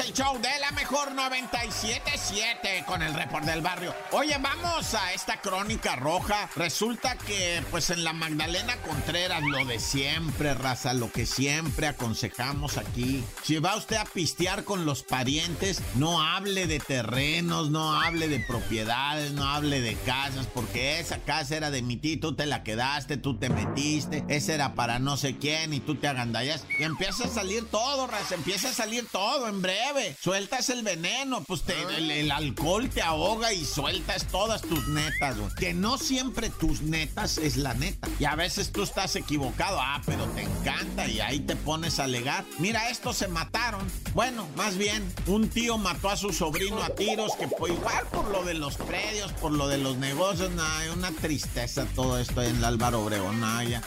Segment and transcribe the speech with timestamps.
[0.00, 3.94] el show de la mejor 977 con el report del barrio.
[4.12, 6.48] Oye, vamos a esta crónica roja.
[6.56, 12.78] Resulta que, pues en la Magdalena Contreras, lo de siempre, raza, lo que siempre aconsejamos
[12.78, 13.22] aquí.
[13.42, 18.40] Si va usted a pistear con los parientes, no hable de terrenos, no hable de
[18.40, 22.62] propiedades, no hable de casas, porque esa casa era de mi tío, tú te la
[22.62, 26.64] quedaste, tú te metiste, esa era para no sé quién y tú te agandallas.
[26.78, 29.89] Y empieza a salir todo, raza, empieza a salir todo en breve.
[30.20, 35.36] Sueltas el veneno, pues te- el, alcohol te ahoga y sueltas todas tus netas.
[35.58, 38.08] Que no siempre tus netas es la neta.
[38.18, 42.04] Y a veces tú estás equivocado, ah, pero te encanta y ahí te pones a
[42.04, 42.44] alegar.
[42.58, 43.86] Mira, estos se mataron.
[44.14, 48.28] Bueno, más bien, un tío mató a su sobrino a tiros, que fue igual por
[48.30, 52.56] lo de los predios, por lo de los negocios, nah, una tristeza todo esto en
[52.56, 53.82] el Álvaro Obregón, nah, ya.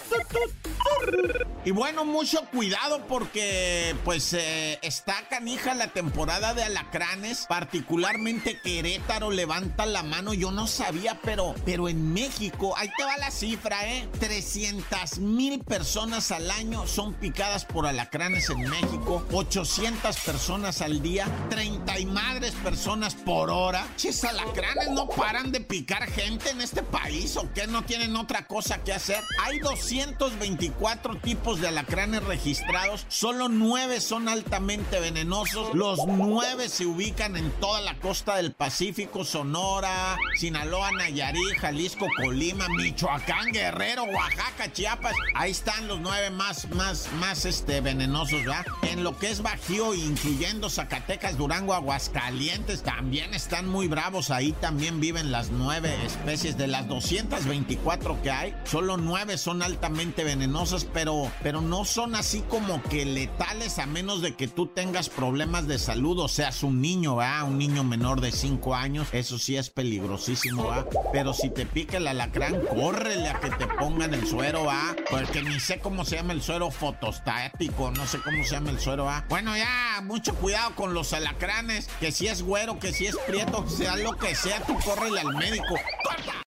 [1.65, 9.31] Y bueno, mucho cuidado porque pues eh, está canija la temporada de alacranes, particularmente Querétaro
[9.31, 13.87] levanta la mano, yo no sabía, pero, pero en México, ahí te va la cifra,
[13.87, 14.09] ¿eh?
[14.19, 21.27] 300 mil personas al año son picadas por alacranes en México, 800 personas al día,
[21.49, 23.87] 30 y madres personas por hora.
[23.95, 28.47] Ches, alacranes no paran de picar gente en este país o qué, no tienen otra
[28.47, 29.23] cosa que hacer.
[29.41, 37.35] Hay 224 tipos de alacranes registrados, solo 9 son altamente venenosos, los 9 se ubican
[37.35, 45.13] en toda la costa del Pacífico, Sonora, Sinaloa, Nayarit, Jalisco, Colima, Michoacán, Guerrero, Oaxaca, Chiapas.
[45.35, 48.65] Ahí están los 9 más, más, más este, venenosos, ¿verdad?
[48.83, 54.31] En lo que es Bajío, incluyendo Zacatecas, Durango, Aguascalientes, también están muy bravos.
[54.31, 58.55] Ahí también viven las 9 especies de las 224 que hay.
[58.65, 64.21] Solo 9 son altamente venenosas, pero, pero no son así como que letales a menos
[64.21, 67.43] de que tú tengas problemas de salud o seas un niño, ¿verdad?
[67.43, 70.87] Un niño menor de 5 años, eso sí es peligrosísimo, ¿verdad?
[71.11, 74.95] Pero si te pica el alacrán, córrele a que te pongan el suero, ¿verdad?
[75.09, 78.79] Porque ni sé cómo se llama el suero fotostático, no sé cómo se llama el
[78.79, 79.25] suero, ¿verdad?
[79.29, 83.67] Bueno, ya, mucho cuidado con los alacranes, que si es güero, que si es prieto,
[83.67, 85.75] sea lo que sea, tú córrele al médico.